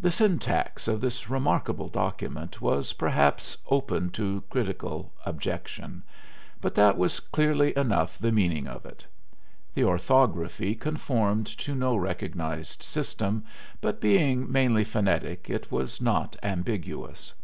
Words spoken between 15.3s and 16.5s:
it was not